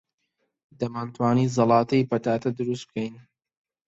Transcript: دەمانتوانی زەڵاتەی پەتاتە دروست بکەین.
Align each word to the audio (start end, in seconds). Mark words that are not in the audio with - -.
دەمانتوانی 0.79 1.51
زەڵاتەی 1.55 2.07
پەتاتە 2.09 2.49
دروست 2.59 2.85
بکەین. 2.87 3.13